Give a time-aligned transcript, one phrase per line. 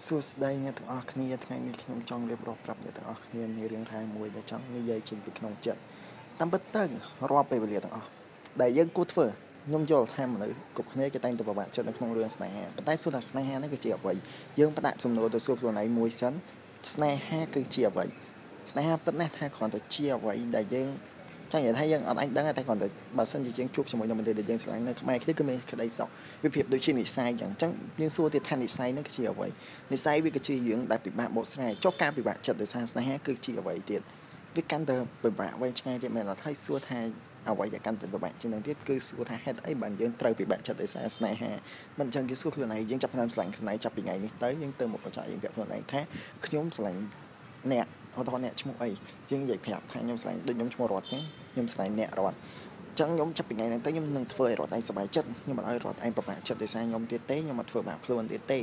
[0.00, 5.80] សួស្តីអ្នកទាំងអស់គ្នាថ្ងៃនេះខ្ញុំចង់រៀបរាប់ប្រាប់អ្នកទាំងអស់គ្នានៃរឿងរ៉ាវមួយដែលចង់និយាយចេញពីក្នុងចិត្ត
[6.40, 6.84] តាមពិតទៅ
[7.30, 8.08] រាល់ពេលវេលាទាំងអស់
[8.62, 9.26] ដែលយើងគួរធ្វើ
[9.66, 14.14] ខ្ញុំយល់ថាមនុស្សគ្រប់គ្នាគេតែងតែប្របាក់ចិត្តនៅក្នុងរឿងស្នេហាប៉ុន្តែសួរថាស្នេហានេះគឺជាអ្វី
[14.58, 16.32] យើងផ្ដាក់សំណួរទៅសួរខ្លួនឯងមួយសិន
[16.92, 18.04] ស្នេហាគឺជាអ្វី
[18.70, 20.88] ស្នេហាពិតណាស់ថាគ្រាន់តែជាអ្វីដែលយើង
[21.52, 22.88] ចាញ់និយាយថាយើងអត់អាចដឹងតែគ្រាន់តែ
[23.18, 26.08] បើសិនជាយើងជួបជាមួយនឹងមនុស្សដែលយើងស្រឡាញ់នៅខ្មែរគ្នាគឺមានក្តីសុខ
[26.42, 27.70] វាភាពដូចជានិស័យអញ្ចឹង
[28.00, 29.48] យើងសួរទៀតថានិស័យនោះគឺជាអ្វី
[29.92, 34.00] និស័យវាគឺជារឿងដែលពិបាកបកស្រាយចុះការពិបាកចិត្តដោយសារស្នេហាគឺជាអ្វីទៀត
[34.56, 37.00] វាកាន់តែពិបាកវែងឆ្ងាយទៀតមែនអត់ហើយសួរថា
[37.50, 41.52] អ្វីដែលកាន់តែពិបាកជាងនឹងទៀតគឺសួរថាហេតុអីបានយើងត្រូវពិបាកចិត្តដោយសារស្នេហា
[41.98, 46.00] មិនអញ្ចឹងគេសួរខ្លួនឯងយើងចាប់ផ្ដើមស្រឡាញ់ខ្លួនឯងចាប់ពីថ្ងៃនេះទៅយើងទៅមុខកញ្ចក់យើងប្រាប់ខ្លួនឯងថា
[46.46, 47.00] ខ្ញុំស្រឡាញ់
[47.72, 47.86] អ្នក
[48.18, 48.90] ឧទាហរណ៍អ្នកឈ្មោះអី
[49.30, 51.22] យើងនិយាយប្រាប់ថាខ្ញុំស្រឡាញ់ដូចខ្ញុំឈ្មោះរតអញ្ចឹង
[51.52, 52.34] ខ្ញុំស្រឡាញ់អ្នករត
[53.00, 58.58] ចឹងខ្ញុំចាប់ពីថ្ងៃហ្នឹងទៅខ្ញុំនឹងធ្វើឲ្យរត់ឯងសុបាយចិត្តខ្ញុំមិនឲ្យរត់ឯងប្របាក់ចិត្តដោយសារខ្ញុំទៀតទេខ្ញុំមកធ្វើបាបខ្លួនទៀតទេ